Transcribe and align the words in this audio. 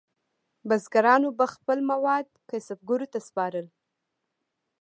بزګرانو 0.67 1.29
به 1.39 1.45
خپل 1.53 1.79
مواد 1.91 2.27
کسبګرو 2.49 3.07
ته 3.13 3.19
سپارل. 3.27 3.67